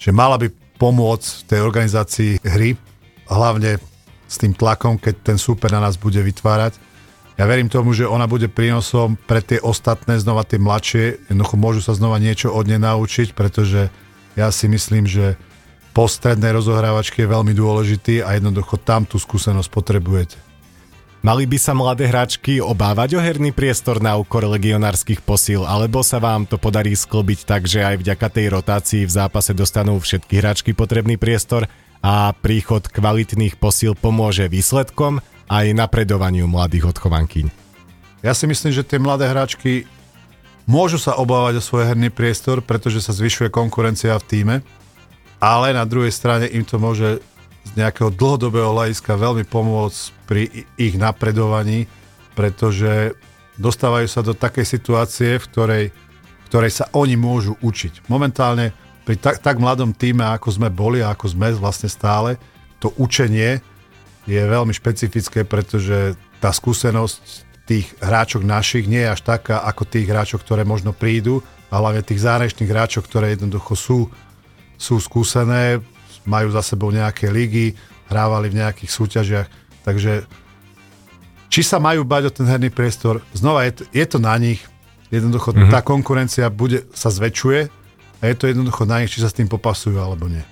že 0.00 0.16
mala 0.16 0.40
by 0.40 0.48
pomôcť 0.80 1.28
v 1.28 1.42
tej 1.44 1.60
organizácii 1.60 2.32
hry, 2.40 2.76
hlavne 3.28 3.76
s 4.24 4.36
tým 4.40 4.56
tlakom, 4.56 4.96
keď 4.96 5.14
ten 5.32 5.36
súper 5.36 5.68
na 5.72 5.84
nás 5.84 6.00
bude 6.00 6.18
vytvárať 6.20 6.80
ja 7.36 7.44
verím 7.44 7.68
tomu, 7.68 7.92
že 7.92 8.08
ona 8.08 8.24
bude 8.24 8.48
prínosom 8.48 9.20
pre 9.28 9.44
tie 9.44 9.60
ostatné, 9.60 10.16
znova 10.16 10.48
tie 10.48 10.56
mladšie. 10.56 11.28
Jednoducho 11.28 11.56
môžu 11.60 11.80
sa 11.84 11.92
znova 11.92 12.16
niečo 12.16 12.48
od 12.48 12.64
nej 12.64 12.80
naučiť, 12.80 13.36
pretože 13.36 13.92
ja 14.40 14.48
si 14.48 14.64
myslím, 14.72 15.04
že 15.04 15.36
postrednej 15.92 16.56
rozohrávačky 16.56 17.24
je 17.24 17.32
veľmi 17.32 17.52
dôležitý 17.52 18.24
a 18.24 18.36
jednoducho 18.40 18.80
tam 18.80 19.04
tú 19.04 19.20
skúsenosť 19.20 19.68
potrebujete. 19.68 20.36
Mali 21.24 21.44
by 21.48 21.58
sa 21.60 21.76
mladé 21.76 22.08
hráčky 22.08 22.60
obávať 22.60 23.16
o 23.16 23.20
herný 23.20 23.50
priestor 23.52 23.98
na 24.00 24.16
úkor 24.16 24.46
legionárskych 24.46 25.20
posíl, 25.20 25.64
alebo 25.64 26.00
sa 26.00 26.22
vám 26.22 26.48
to 26.48 26.56
podarí 26.56 26.94
sklobiť 26.94 27.44
tak, 27.44 27.68
že 27.68 27.84
aj 27.84 28.00
vďaka 28.00 28.26
tej 28.32 28.46
rotácii 28.52 29.02
v 29.04 29.12
zápase 29.12 29.50
dostanú 29.52 29.98
všetky 30.00 30.40
hráčky 30.40 30.70
potrebný 30.72 31.18
priestor 31.18 31.68
a 32.00 32.30
príchod 32.32 32.86
kvalitných 32.86 33.58
posíl 33.58 33.98
pomôže 33.98 34.46
výsledkom 34.46 35.18
aj 35.46 35.74
napredovaniu 35.74 36.50
mladých 36.50 36.90
odchovankyň. 36.94 37.46
Ja 38.24 38.34
si 38.34 38.50
myslím, 38.50 38.74
že 38.74 38.86
tie 38.86 38.98
mladé 38.98 39.30
hráčky 39.30 39.86
môžu 40.66 40.98
sa 40.98 41.14
obávať 41.14 41.62
o 41.62 41.62
svoj 41.62 41.86
herný 41.86 42.10
priestor, 42.10 42.58
pretože 42.58 42.98
sa 42.98 43.14
zvyšuje 43.14 43.54
konkurencia 43.54 44.18
v 44.18 44.26
týme, 44.26 44.56
ale 45.38 45.70
na 45.70 45.86
druhej 45.86 46.10
strane 46.10 46.50
im 46.50 46.66
to 46.66 46.82
môže 46.82 47.22
z 47.66 47.70
nejakého 47.74 48.14
dlhodobého 48.14 48.74
hľadiska 48.74 49.18
veľmi 49.18 49.44
pomôcť 49.46 50.00
pri 50.26 50.66
ich 50.78 50.94
napredovaní, 50.98 51.86
pretože 52.34 53.14
dostávajú 53.58 54.06
sa 54.06 54.20
do 54.22 54.34
takej 54.34 54.66
situácie, 54.66 55.38
v 55.38 55.46
ktorej, 55.50 55.84
v 55.90 56.44
ktorej 56.50 56.72
sa 56.82 56.86
oni 56.94 57.14
môžu 57.18 57.58
učiť. 57.62 58.06
Momentálne 58.10 58.74
pri 59.06 59.18
tak, 59.18 59.38
tak 59.38 59.62
mladom 59.62 59.94
týme, 59.94 60.26
ako 60.26 60.50
sme 60.50 60.68
boli 60.70 60.98
a 60.98 61.14
ako 61.14 61.30
sme 61.30 61.54
vlastne 61.54 61.86
stále, 61.86 62.38
to 62.82 62.90
učenie 62.98 63.62
je 64.26 64.42
veľmi 64.42 64.74
špecifické, 64.74 65.46
pretože 65.46 66.18
tá 66.42 66.50
skúsenosť 66.50 67.46
tých 67.66 67.90
hráčok 67.98 68.46
našich 68.46 68.86
nie 68.86 69.02
je 69.02 69.10
až 69.10 69.20
taká, 69.26 69.62
ako 69.66 69.82
tých 69.86 70.06
hráčok, 70.06 70.42
ktoré 70.42 70.62
možno 70.62 70.94
prídu, 70.94 71.42
a 71.66 71.82
hlavne 71.82 72.02
tých 72.06 72.22
zahraničných 72.22 72.70
hráčok, 72.70 73.10
ktoré 73.10 73.34
jednoducho 73.34 73.74
sú, 73.74 73.98
sú 74.78 75.02
skúsené, 75.02 75.82
majú 76.26 76.54
za 76.54 76.62
sebou 76.62 76.94
nejaké 76.94 77.30
ligy, 77.30 77.74
hrávali 78.06 78.50
v 78.50 78.62
nejakých 78.62 78.90
súťažiach, 78.90 79.48
takže 79.82 80.26
či 81.50 81.62
sa 81.62 81.82
majú 81.82 82.06
bať 82.06 82.30
o 82.30 82.34
ten 82.34 82.46
herný 82.46 82.70
priestor, 82.70 83.22
znova 83.34 83.66
je 83.66 83.82
to, 83.82 83.82
je 83.90 84.06
to 84.06 84.18
na 84.22 84.34
nich, 84.38 84.62
jednoducho 85.10 85.54
mm-hmm. 85.54 85.74
tá 85.74 85.82
konkurencia 85.82 86.46
bude, 86.50 86.86
sa 86.94 87.10
zväčšuje 87.10 87.60
a 88.18 88.22
je 88.26 88.34
to 88.38 88.50
jednoducho 88.50 88.86
na 88.86 89.02
nich, 89.02 89.10
či 89.10 89.22
sa 89.22 89.30
s 89.30 89.38
tým 89.38 89.50
popasujú 89.50 89.98
alebo 89.98 90.30
nie. 90.30 90.42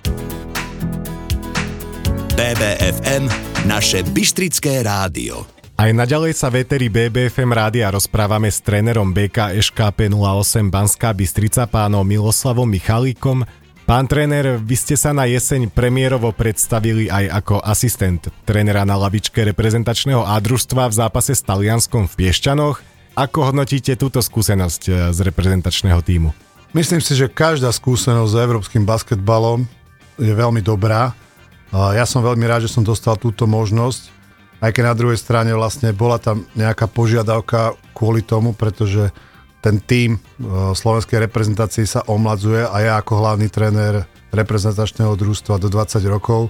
BBFM, 2.35 3.54
naše 3.65 4.05
Bystrické 4.05 4.85
rádio. 4.85 5.41
Aj 5.75 5.89
naďalej 5.89 6.37
sa 6.37 6.53
veteri 6.53 6.87
BBFM 6.87 7.49
rádia 7.51 7.89
rozprávame 7.89 8.47
s 8.47 8.61
trénerom 8.61 9.11
BK 9.11 9.57
SKP 9.59 10.07
08 10.13 10.69
Banská 10.69 11.11
Bystrica 11.11 11.65
pánom 11.65 12.05
Miloslavom 12.05 12.69
Michalíkom, 12.69 13.43
Pán 13.85 14.09
tréner, 14.09 14.57
vy 14.57 14.73
ste 14.73 14.97
sa 14.97 15.13
na 15.13 15.29
jeseň 15.29 15.69
premiérovo 15.69 16.33
predstavili 16.33 17.05
aj 17.05 17.45
ako 17.45 17.61
asistent 17.61 18.33
trénera 18.41 18.81
na 18.81 18.97
lavičke 18.97 19.45
reprezentačného 19.45 20.25
družstva 20.25 20.89
v 20.89 20.97
zápase 21.05 21.37
s 21.37 21.45
Talianskom 21.45 22.09
v 22.09 22.13
Piešťanoch. 22.17 22.81
Ako 23.13 23.53
hodnotíte 23.53 23.93
túto 23.93 24.25
skúsenosť 24.25 24.81
eh, 24.89 24.93
z 25.13 25.19
reprezentačného 25.21 26.01
týmu? 26.01 26.33
Myslím 26.73 26.97
si, 26.97 27.13
že 27.13 27.29
každá 27.29 27.69
skúsenosť 27.69 28.31
s 28.33 28.41
európskym 28.41 28.89
basketbalom 28.89 29.69
je 30.17 30.33
veľmi 30.33 30.65
dobrá. 30.65 31.13
Ja 31.75 32.07
som 32.07 32.23
veľmi 32.23 32.47
rád, 32.47 32.63
že 32.63 32.71
som 32.71 32.87
dostal 32.87 33.19
túto 33.19 33.43
možnosť, 33.43 34.07
aj 34.63 34.71
keď 34.71 34.83
na 34.87 34.95
druhej 34.95 35.19
strane 35.19 35.51
vlastne 35.51 35.91
bola 35.91 36.15
tam 36.15 36.47
nejaká 36.55 36.87
požiadavka 36.87 37.75
kvôli 37.91 38.23
tomu, 38.23 38.55
pretože 38.55 39.11
ten 39.59 39.83
tým 39.83 40.15
v 40.39 40.71
slovenskej 40.71 41.27
reprezentácii 41.27 41.83
sa 41.83 42.07
omladzuje 42.07 42.63
a 42.63 42.75
ja 42.79 42.93
ako 43.01 43.19
hlavný 43.19 43.51
tréner 43.51 44.07
reprezentačného 44.31 45.17
družstva 45.19 45.59
do 45.59 45.67
20 45.67 45.99
rokov 46.07 46.47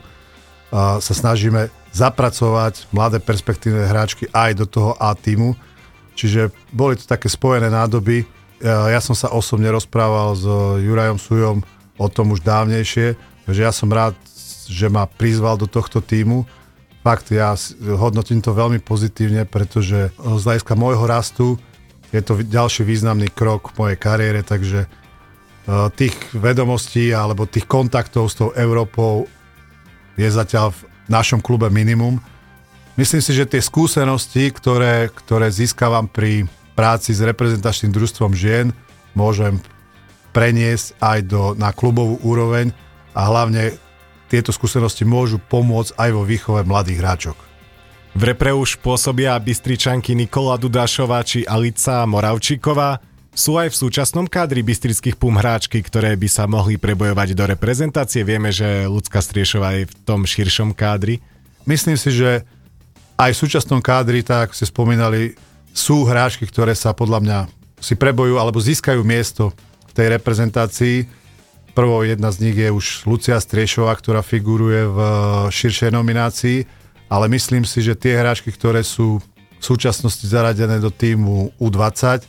sa 0.75 1.00
snažíme 1.00 1.74
zapracovať 1.96 2.91
mladé 2.91 3.24
perspektívne 3.24 3.88
hráčky 3.88 4.27
aj 4.29 4.51
do 4.60 4.65
toho 4.67 4.91
A 5.00 5.15
týmu. 5.15 5.55
Čiže 6.13 6.51
boli 6.75 7.00
to 7.00 7.08
také 7.08 7.32
spojené 7.32 7.72
nádoby. 7.72 8.27
Ja 8.62 9.00
som 9.00 9.15
sa 9.15 9.32
osobne 9.32 9.72
rozprával 9.72 10.36
s 10.36 10.44
Jurajom 10.84 11.20
Sujom 11.20 11.58
o 11.96 12.08
tom 12.12 12.36
už 12.36 12.44
dávnejšie, 12.44 13.15
že 13.48 13.60
ja 13.63 13.72
som 13.72 13.88
rád, 13.88 14.20
že 14.67 14.89
ma 14.89 15.05
prizval 15.05 15.55
do 15.55 15.69
tohto 15.69 16.01
týmu. 16.01 16.45
Fakt, 17.05 17.29
ja 17.29 17.53
hodnotím 17.81 18.41
to 18.41 18.57
veľmi 18.57 18.81
pozitívne, 18.81 19.45
pretože 19.45 20.10
z 20.17 20.41
hľadiska 20.41 20.74
môjho 20.74 21.05
rastu 21.05 21.62
je 22.10 22.22
to 22.22 22.41
ďalší 22.41 22.81
významný 22.81 23.29
krok 23.29 23.74
v 23.74 23.77
mojej 23.77 23.98
kariére, 24.00 24.41
takže 24.41 24.86
e, 24.86 24.88
tých 25.93 26.15
vedomostí 26.34 27.13
alebo 27.13 27.45
tých 27.45 27.69
kontaktov 27.69 28.31
s 28.31 28.39
tou 28.39 28.50
Európou 28.57 29.29
je 30.15 30.25
zatiaľ 30.25 30.74
v 30.74 30.81
našom 31.12 31.43
klube 31.43 31.69
minimum. 31.69 32.17
Myslím 32.95 33.19
si, 33.19 33.36
že 33.36 33.45
tie 33.45 33.60
skúsenosti, 33.60 34.50
ktoré, 34.55 35.12
ktoré 35.12 35.51
získavam 35.51 36.07
pri 36.07 36.48
práci 36.74 37.12
s 37.12 37.19
reprezentačným 37.19 37.91
družstvom 37.91 38.31
žien, 38.31 38.72
môžem 39.12 39.60
preniesť 40.31 40.95
aj 41.00 41.19
do, 41.27 41.43
na 41.55 41.72
klubovú 41.72 42.19
úroveň 42.24 42.72
a 43.15 43.27
hlavne 43.27 43.75
tieto 44.32 44.50
skúsenosti 44.50 45.05
môžu 45.05 45.38
pomôcť 45.38 45.96
aj 45.98 46.10
vo 46.13 46.24
výchove 46.25 46.62
mladých 46.65 47.00
hráčok. 47.01 47.38
V 48.15 48.22
repre 48.24 48.55
už 48.55 48.79
pôsobia 48.79 49.36
Bystričanky 49.36 50.15
Nikola 50.15 50.55
Dudášová 50.55 51.20
či 51.27 51.44
Alica 51.44 52.08
Moravčíková. 52.08 53.03
Sú 53.36 53.60
aj 53.60 53.75
v 53.75 53.79
súčasnom 53.84 54.32
kádri 54.32 54.63
bystrických 54.63 55.20
pum 55.20 55.36
hráčky, 55.36 55.84
ktoré 55.84 56.15
by 56.15 56.27
sa 56.32 56.48
mohli 56.48 56.79
prebojovať 56.79 57.36
do 57.36 57.44
reprezentácie. 57.44 58.24
Vieme, 58.24 58.55
že 58.55 58.88
Lucka 58.88 59.20
Striešová 59.20 59.75
je 59.75 59.91
v 59.91 59.96
tom 60.08 60.24
širšom 60.24 60.72
kádri. 60.72 61.20
Myslím 61.67 62.00
si, 62.00 62.15
že 62.15 62.48
aj 63.20 63.36
v 63.36 63.41
súčasnom 63.44 63.84
kádri, 63.84 64.24
tak 64.24 64.55
ste 64.55 64.63
spomínali, 64.63 65.36
sú 65.75 66.08
hráčky, 66.08 66.48
ktoré 66.48 66.72
sa 66.72 66.96
podľa 66.96 67.20
mňa 67.20 67.39
si 67.84 68.00
prebojujú 68.00 68.39
alebo 68.39 68.63
získajú 68.63 69.03
miesto 69.03 69.51
v 69.88 69.91
tej 69.91 70.08
reprezentácii. 70.15 71.03
Prvou 71.75 72.08
jedna 72.08 72.32
z 72.32 72.50
nich 72.50 72.55
je 72.55 72.72
už 72.72 73.03
Lucia 73.03 73.36
Striešová, 73.36 73.91
ktorá 74.00 74.24
figuruje 74.24 74.88
v 74.88 75.00
širšej 75.51 75.91
nominácii 75.91 76.86
ale 77.10 77.29
myslím 77.29 77.65
si, 77.65 77.86
že 77.86 77.94
tie 77.94 78.17
hráčky, 78.17 78.50
ktoré 78.50 78.82
sú 78.82 79.22
v 79.22 79.63
súčasnosti 79.63 80.25
zaradené 80.25 80.82
do 80.82 80.89
týmu 80.89 81.53
U20, 81.62 82.25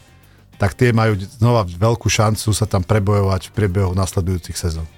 tak 0.57 0.73
tie 0.73 0.93
majú 0.93 1.21
znova 1.37 1.69
veľkú 1.69 2.09
šancu 2.09 2.49
sa 2.57 2.65
tam 2.65 2.81
prebojovať 2.81 3.53
v 3.53 3.55
priebehu 3.57 3.93
nasledujúcich 3.93 4.57
sezón. 4.57 4.89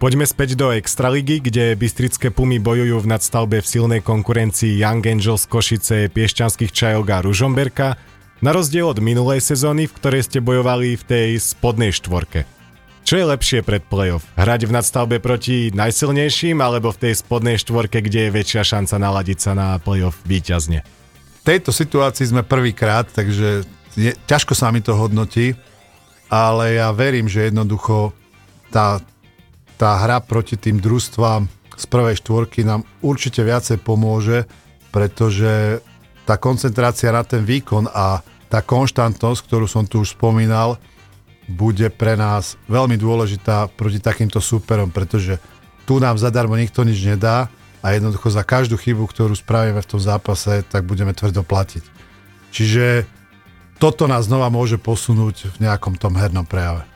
Poďme 0.00 0.24
späť 0.24 0.56
do 0.56 0.72
Extraligy, 0.72 1.44
kde 1.44 1.76
Bystrické 1.76 2.32
Pumy 2.32 2.56
bojujú 2.56 3.04
v 3.04 3.10
nadstavbe 3.12 3.60
v 3.60 3.68
silnej 3.68 4.00
konkurencii 4.00 4.80
Young 4.80 5.04
Angels 5.04 5.44
Košice, 5.44 6.08
Piešťanských 6.08 6.72
Čajok 6.72 7.06
a 7.12 7.20
Ružomberka, 7.20 8.00
na 8.40 8.56
rozdiel 8.56 8.88
od 8.88 8.96
minulej 9.04 9.44
sezóny, 9.44 9.84
v 9.84 9.96
ktorej 10.00 10.24
ste 10.24 10.40
bojovali 10.40 10.96
v 10.96 11.04
tej 11.04 11.28
spodnej 11.36 11.92
štvorke. 11.92 12.48
Čo 13.04 13.14
je 13.18 13.24
lepšie 13.26 13.60
pred 13.66 13.82
playoff? 13.82 14.22
Hrať 14.38 14.70
v 14.70 14.74
nadstavbe 14.76 15.16
proti 15.18 15.74
najsilnejším 15.74 16.62
alebo 16.62 16.94
v 16.94 17.08
tej 17.08 17.12
spodnej 17.18 17.58
štvorke, 17.58 18.04
kde 18.04 18.28
je 18.28 18.34
väčšia 18.34 18.62
šanca 18.62 18.96
naladiť 19.00 19.38
sa 19.40 19.52
na 19.56 19.68
playoff 19.82 20.20
výťazne? 20.28 20.84
V 21.40 21.42
tejto 21.42 21.72
situácii 21.72 22.28
sme 22.28 22.44
prvýkrát, 22.44 23.08
takže 23.08 23.64
je, 23.96 24.12
ťažko 24.28 24.52
sa 24.54 24.70
mi 24.70 24.84
to 24.84 24.94
hodnotí, 24.94 25.56
ale 26.30 26.78
ja 26.78 26.94
verím, 26.94 27.26
že 27.26 27.50
jednoducho 27.50 28.14
tá, 28.70 29.02
tá 29.74 29.98
hra 29.98 30.22
proti 30.22 30.54
tým 30.54 30.78
družstvám 30.78 31.50
z 31.80 31.84
prvej 31.88 32.20
štvorky 32.20 32.62
nám 32.62 32.84
určite 33.00 33.40
viacej 33.40 33.80
pomôže, 33.80 34.44
pretože 34.92 35.80
tá 36.28 36.36
koncentrácia 36.36 37.10
na 37.10 37.24
ten 37.24 37.42
výkon 37.42 37.88
a 37.90 38.22
tá 38.52 38.60
konštantnosť, 38.60 39.40
ktorú 39.46 39.66
som 39.66 39.88
tu 39.88 40.04
už 40.04 40.14
spomínal, 40.14 40.76
bude 41.50 41.90
pre 41.90 42.14
nás 42.14 42.54
veľmi 42.70 42.94
dôležitá 42.94 43.66
proti 43.74 43.98
takýmto 43.98 44.38
súperom, 44.38 44.94
pretože 44.94 45.42
tu 45.82 45.98
nám 45.98 46.14
zadarmo 46.16 46.54
nikto 46.54 46.86
nič 46.86 47.02
nedá 47.02 47.50
a 47.82 47.92
jednoducho 47.92 48.30
za 48.30 48.46
každú 48.46 48.78
chybu, 48.78 49.10
ktorú 49.10 49.34
spravíme 49.34 49.82
v 49.82 49.90
tom 49.90 49.98
zápase, 49.98 50.62
tak 50.70 50.86
budeme 50.86 51.10
tvrdo 51.10 51.42
platiť. 51.42 51.84
Čiže 52.54 53.04
toto 53.80 54.06
nás 54.06 54.28
znova 54.28 54.52
môže 54.52 54.76
posunúť 54.76 55.56
v 55.58 55.66
nejakom 55.66 55.96
tom 55.98 56.14
hernom 56.14 56.46
prejave. 56.46 56.86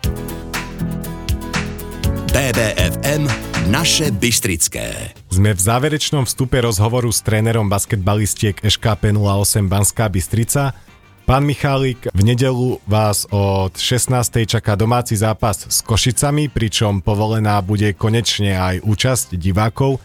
BBFM 2.35 3.25
Naše 3.73 4.13
Bystrické. 4.13 5.17
Sme 5.33 5.57
v 5.57 5.61
záverečnom 5.65 6.29
vstupe 6.29 6.61
rozhovoru 6.61 7.09
s 7.09 7.25
trénerom 7.25 7.71
basketbalistiek 7.73 8.61
SKP 8.61 9.17
08 9.17 9.71
Banská 9.71 10.13
Bystrica 10.13 10.77
Pán 11.25 11.49
Michálik, 11.49 12.05
v 12.13 12.21
nedelu 12.21 12.85
vás 12.85 13.25
od 13.33 13.73
16. 13.73 14.45
čaká 14.45 14.77
domáci 14.77 15.17
zápas 15.17 15.57
s 15.57 15.81
Košicami, 15.81 16.53
pričom 16.53 17.01
povolená 17.01 17.65
bude 17.65 17.97
konečne 17.97 18.53
aj 18.53 18.85
účasť 18.85 19.41
divákov. 19.41 20.05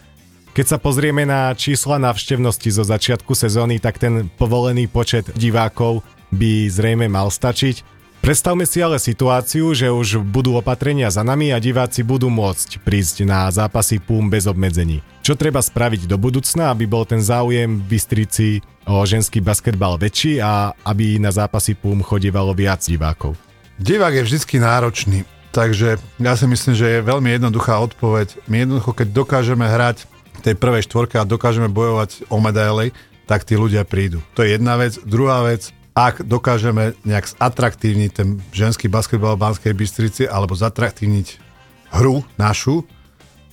Keď 0.56 0.64
sa 0.64 0.78
pozrieme 0.80 1.28
na 1.28 1.52
čísla 1.52 2.00
návštevnosti 2.00 2.72
zo 2.72 2.88
začiatku 2.88 3.36
sezóny, 3.36 3.76
tak 3.76 4.00
ten 4.00 4.32
povolený 4.32 4.88
počet 4.88 5.28
divákov 5.36 6.00
by 6.32 6.72
zrejme 6.72 7.04
mal 7.12 7.28
stačiť. 7.28 7.99
Predstavme 8.20 8.68
si 8.68 8.84
ale 8.84 9.00
situáciu, 9.00 9.72
že 9.72 9.88
už 9.88 10.20
budú 10.20 10.52
opatrenia 10.60 11.08
za 11.08 11.24
nami 11.24 11.56
a 11.56 11.58
diváci 11.58 12.04
budú 12.04 12.28
môcť 12.28 12.84
prísť 12.84 13.24
na 13.24 13.48
zápasy 13.48 13.96
PUM 13.96 14.28
bez 14.28 14.44
obmedzení. 14.44 15.00
Čo 15.24 15.40
treba 15.40 15.64
spraviť 15.64 16.04
do 16.04 16.20
budúcna, 16.20 16.68
aby 16.68 16.84
bol 16.84 17.08
ten 17.08 17.24
záujem 17.24 17.80
v 17.80 17.96
Bystrici 17.96 18.60
o 18.84 19.08
ženský 19.08 19.40
basketbal 19.40 19.96
väčší 19.96 20.36
a 20.36 20.76
aby 20.84 21.16
na 21.16 21.32
zápasy 21.32 21.72
PUM 21.72 22.04
chodívalo 22.04 22.52
viac 22.52 22.84
divákov? 22.84 23.40
Divák 23.80 24.12
je 24.12 24.26
vždy 24.28 24.56
náročný, 24.60 25.18
takže 25.56 25.96
ja 26.20 26.36
si 26.36 26.44
myslím, 26.44 26.76
že 26.76 27.00
je 27.00 27.08
veľmi 27.08 27.40
jednoduchá 27.40 27.80
odpoveď. 27.80 28.36
My 28.44 28.68
jednoducho, 28.68 29.00
keď 29.00 29.16
dokážeme 29.16 29.64
hrať 29.64 30.04
v 30.36 30.40
tej 30.44 30.54
prvej 30.60 30.84
štvorke 30.84 31.16
a 31.16 31.24
dokážeme 31.24 31.72
bojovať 31.72 32.28
o 32.28 32.36
medaily, 32.36 32.92
tak 33.24 33.48
tí 33.48 33.56
ľudia 33.56 33.88
prídu. 33.88 34.20
To 34.36 34.44
je 34.44 34.60
jedna 34.60 34.76
vec. 34.76 35.00
Druhá 35.08 35.40
vec, 35.40 35.72
ak 35.94 36.22
dokážeme 36.22 36.94
nejak 37.02 37.26
zatraktívniť 37.26 38.10
ten 38.14 38.38
ženský 38.54 38.86
basketbal 38.86 39.34
v 39.34 39.42
Banskej 39.46 39.74
Bystrici 39.74 40.22
alebo 40.26 40.54
zatraktívniť 40.54 41.42
hru 41.90 42.22
našu, 42.38 42.86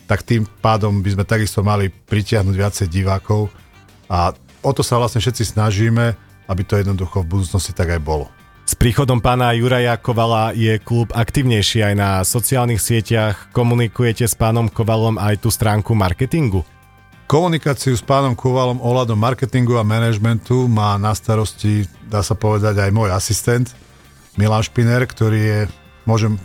tak 0.08 0.24
tým 0.24 0.48
pádom 0.63 1.03
by 1.03 1.17
sme 1.17 1.25
takisto 1.27 1.65
mali 1.65 1.89
pritiahnuť 1.91 2.56
viacej 2.56 2.88
divákov 2.88 3.51
a 4.08 4.32
o 4.63 4.72
to 4.72 4.86
sa 4.86 4.96
vlastne 5.01 5.20
všetci 5.20 5.58
snažíme, 5.58 6.15
aby 6.48 6.62
to 6.63 6.79
jednoducho 6.79 7.25
v 7.25 7.32
budúcnosti 7.38 7.75
tak 7.75 7.91
aj 7.91 8.01
bolo. 8.01 8.32
S 8.67 8.75
príchodom 8.75 9.24
pána 9.24 9.56
Juraja 9.56 9.96
Kovala 9.96 10.51
je 10.51 10.75
klub 10.75 11.08
aktivnejší 11.15 11.88
aj 11.88 11.94
na 11.96 12.10
sociálnych 12.27 12.84
sieťach. 12.84 13.56
Komunikujete 13.56 14.27
s 14.27 14.36
pánom 14.36 14.67
Kovalom 14.67 15.15
aj 15.15 15.39
tú 15.39 15.48
stránku 15.48 15.96
marketingu? 15.96 16.67
Komunikáciu 17.27 17.91
s 17.91 18.00
pánom 18.00 18.39
Kovalom 18.39 18.79
ohľadom 18.79 19.19
marketingu 19.19 19.75
a 19.75 19.84
manažmentu 19.84 20.72
má 20.72 20.96
na 20.96 21.12
starosti, 21.12 21.84
dá 22.07 22.24
sa 22.24 22.39
povedať, 22.39 22.79
aj 22.79 22.96
môj 22.96 23.12
asistent 23.12 23.75
Milan 24.39 24.63
Špiner, 24.63 25.03
ktorý 25.03 25.36
je, 25.36 25.60
môžem 26.07 26.39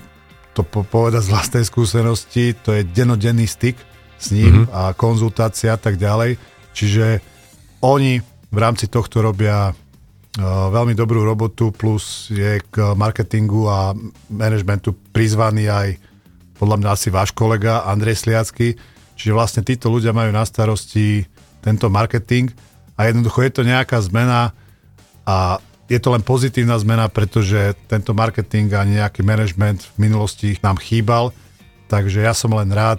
to 0.58 0.66
povedať 0.66 1.22
z 1.22 1.30
vlastnej 1.30 1.62
skúsenosti, 1.62 2.58
to 2.66 2.74
je 2.74 2.82
denodenný 2.82 3.46
styk 3.46 3.78
s 4.18 4.34
ním 4.34 4.66
mm-hmm. 4.66 4.74
a 4.74 4.90
konzultácia 4.98 5.70
a 5.70 5.78
tak 5.78 6.02
ďalej. 6.02 6.34
Čiže 6.74 7.22
oni 7.78 8.18
v 8.50 8.58
rámci 8.58 8.90
tohto 8.90 9.22
robia 9.22 9.70
uh, 9.70 9.74
veľmi 10.66 10.98
dobrú 10.98 11.22
robotu, 11.22 11.70
plus 11.70 12.26
je 12.26 12.58
k 12.58 12.90
marketingu 12.98 13.70
a 13.70 13.94
manažmentu 14.34 14.98
prizvaný 15.14 15.70
aj 15.70 15.94
podľa 16.58 16.76
mňa 16.82 16.88
asi 16.90 17.08
váš 17.14 17.30
kolega 17.30 17.86
Andrej 17.86 18.26
Sliacky, 18.26 18.74
Čiže 19.22 19.38
vlastne 19.38 19.62
títo 19.62 19.86
ľudia 19.86 20.10
majú 20.10 20.34
na 20.34 20.42
starosti 20.42 21.30
tento 21.62 21.86
marketing 21.86 22.50
a 22.98 23.06
jednoducho 23.06 23.46
je 23.46 23.52
to 23.54 23.62
nejaká 23.62 24.02
zmena 24.02 24.50
a 25.22 25.62
je 25.86 26.02
to 26.02 26.10
len 26.10 26.26
pozitívna 26.26 26.74
zmena, 26.82 27.06
pretože 27.06 27.78
tento 27.86 28.18
marketing 28.18 28.74
a 28.74 28.82
nejaký 28.82 29.22
management 29.22 29.94
v 29.94 30.10
minulosti 30.10 30.58
nám 30.58 30.74
chýbal, 30.82 31.30
takže 31.86 32.26
ja 32.26 32.34
som 32.34 32.50
len 32.50 32.66
rád. 32.74 32.98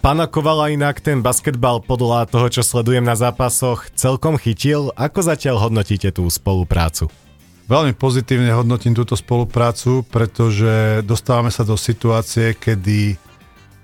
Pána 0.00 0.24
Kovala 0.24 0.72
inak 0.72 1.04
ten 1.04 1.20
basketbal 1.20 1.84
podľa 1.84 2.32
toho, 2.32 2.48
čo 2.48 2.64
sledujem 2.64 3.04
na 3.04 3.12
zápasoch, 3.12 3.92
celkom 3.92 4.40
chytil. 4.40 4.88
Ako 4.96 5.20
zatiaľ 5.20 5.68
hodnotíte 5.68 6.08
tú 6.16 6.24
spoluprácu? 6.32 7.12
Veľmi 7.68 7.92
pozitívne 7.92 8.48
hodnotím 8.56 8.96
túto 8.96 9.12
spoluprácu, 9.20 10.00
pretože 10.08 11.04
dostávame 11.04 11.52
sa 11.52 11.60
do 11.60 11.76
situácie, 11.76 12.56
kedy, 12.56 13.20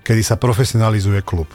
kedy 0.01 0.21
sa 0.25 0.33
profesionalizuje 0.33 1.21
klub. 1.21 1.45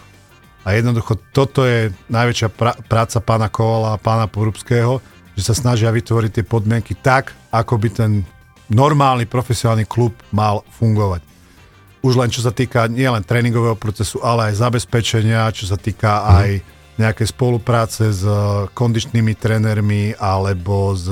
A 0.65 0.77
jednoducho 0.77 1.17
toto 1.33 1.65
je 1.65 1.89
najväčšia 2.13 2.49
pra- 2.53 2.77
práca 2.85 3.19
pána 3.25 3.49
Kovala 3.49 3.97
a 3.97 4.03
pána 4.03 4.29
Porubského, 4.29 5.01
že 5.33 5.43
sa 5.49 5.55
snažia 5.57 5.89
vytvoriť 5.89 6.31
tie 6.41 6.45
podmienky 6.45 6.93
tak, 7.01 7.33
ako 7.49 7.81
by 7.81 7.89
ten 7.89 8.13
normálny 8.69 9.25
profesionálny 9.25 9.89
klub 9.89 10.13
mal 10.31 10.63
fungovať. 10.77 11.25
Už 12.01 12.17
len 12.17 12.33
čo 12.33 12.41
sa 12.41 12.53
týka 12.53 12.89
nielen 12.89 13.25
tréningového 13.25 13.77
procesu, 13.77 14.21
ale 14.25 14.53
aj 14.53 14.61
zabezpečenia, 14.61 15.53
čo 15.53 15.69
sa 15.69 15.77
týka 15.77 16.13
mm. 16.21 16.25
aj 16.29 16.51
nejakej 17.01 17.27
spolupráce 17.33 18.13
s 18.13 18.23
eh, 18.25 18.37
kondičnými 18.73 19.33
trénermi 19.37 20.17
alebo 20.21 20.93
s, 20.93 21.09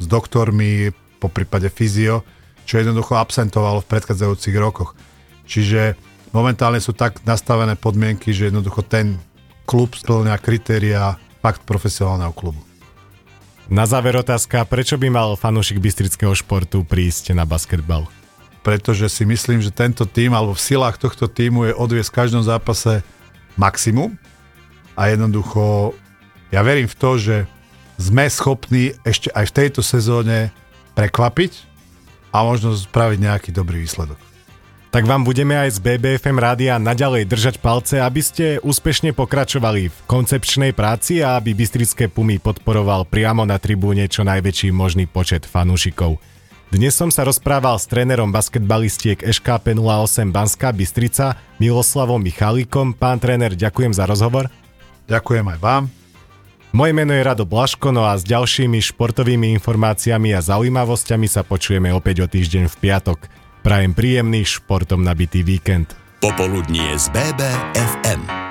s 0.00 0.04
doktormi, 0.04 0.92
po 1.16 1.32
prípade 1.32 1.72
fyzio, 1.72 2.22
čo 2.68 2.76
jednoducho 2.76 3.16
absentovalo 3.16 3.80
v 3.80 3.88
predchádzajúcich 3.88 4.56
rokoch. 4.60 4.92
Čiže 5.48 5.96
momentálne 6.30 6.80
sú 6.82 6.96
tak 6.96 7.22
nastavené 7.22 7.76
podmienky, 7.78 8.32
že 8.32 8.48
jednoducho 8.48 8.82
ten 8.86 9.18
klub 9.66 9.98
splňa 9.98 10.38
kritéria 10.38 11.18
fakt 11.42 11.66
profesionálneho 11.66 12.32
klubu. 12.32 12.62
Na 13.66 13.82
záver 13.82 14.14
otázka, 14.14 14.62
prečo 14.62 14.94
by 14.94 15.10
mal 15.10 15.34
fanúšik 15.34 15.82
bystrického 15.82 16.30
športu 16.38 16.86
prísť 16.86 17.34
na 17.34 17.42
basketbal? 17.42 18.06
Pretože 18.62 19.10
si 19.10 19.26
myslím, 19.26 19.58
že 19.58 19.74
tento 19.74 20.06
tým 20.06 20.30
alebo 20.30 20.54
v 20.54 20.62
silách 20.62 21.02
tohto 21.02 21.26
týmu 21.26 21.70
je 21.70 21.74
odviesť 21.74 22.10
v 22.14 22.18
každom 22.22 22.42
zápase 22.46 23.02
maximum 23.58 24.14
a 24.94 25.10
jednoducho 25.10 25.94
ja 26.54 26.62
verím 26.62 26.86
v 26.86 26.98
to, 26.98 27.10
že 27.18 27.36
sme 27.98 28.30
schopní 28.30 28.94
ešte 29.02 29.34
aj 29.34 29.50
v 29.50 29.56
tejto 29.58 29.80
sezóne 29.82 30.54
prekvapiť 30.94 31.52
a 32.30 32.46
možno 32.46 32.70
spraviť 32.70 33.18
nejaký 33.18 33.50
dobrý 33.50 33.82
výsledok 33.82 34.35
tak 34.94 35.04
vám 35.04 35.26
budeme 35.26 35.58
aj 35.58 35.76
z 35.76 35.78
BBFM 35.82 36.38
rádia 36.38 36.78
naďalej 36.78 37.28
držať 37.28 37.54
palce, 37.60 38.00
aby 38.00 38.22
ste 38.22 38.46
úspešne 38.62 39.12
pokračovali 39.12 39.92
v 39.92 39.98
koncepčnej 40.08 40.72
práci 40.72 41.20
a 41.20 41.36
aby 41.36 41.52
Bystrické 41.52 42.06
Pumy 42.08 42.38
podporoval 42.38 43.04
priamo 43.04 43.44
na 43.44 43.58
tribúne 43.58 44.06
čo 44.06 44.24
najväčší 44.24 44.70
možný 44.70 45.04
počet 45.10 45.44
fanúšikov. 45.44 46.22
Dnes 46.66 46.98
som 46.98 47.14
sa 47.14 47.22
rozprával 47.22 47.78
s 47.78 47.86
trénerom 47.86 48.34
basketbalistiek 48.34 49.22
EŠKP 49.22 49.78
08 49.78 50.34
Banská 50.34 50.74
Bystrica 50.74 51.38
Miloslavom 51.62 52.18
Michalíkom. 52.18 52.90
Pán 52.90 53.22
tréner, 53.22 53.54
ďakujem 53.54 53.94
za 53.94 54.02
rozhovor. 54.02 54.50
Ďakujem 55.06 55.46
aj 55.46 55.58
vám. 55.62 55.84
Moje 56.74 56.92
meno 56.92 57.14
je 57.14 57.22
Rado 57.22 57.46
Blaško, 57.46 57.94
no 57.94 58.02
a 58.04 58.18
s 58.18 58.26
ďalšími 58.26 58.82
športovými 58.82 59.54
informáciami 59.56 60.34
a 60.34 60.42
zaujímavosťami 60.42 61.30
sa 61.30 61.46
počujeme 61.46 61.94
opäť 61.94 62.26
o 62.26 62.28
týždeň 62.28 62.66
v 62.66 62.76
piatok. 62.82 63.45
Prajem 63.66 63.98
príjemný 63.98 64.46
športom 64.46 65.02
nabitý 65.02 65.42
víkend. 65.42 65.90
Popoludnie 66.22 66.94
z 67.02 67.10
BBFM. 67.10 68.45